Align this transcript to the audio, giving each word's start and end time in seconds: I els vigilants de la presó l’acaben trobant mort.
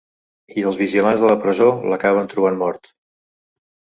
I 0.59 0.63
els 0.69 0.79
vigilants 0.81 1.23
de 1.25 1.29
la 1.31 1.35
presó 1.43 1.67
l’acaben 1.91 2.31
trobant 2.31 2.57
mort. 2.65 2.93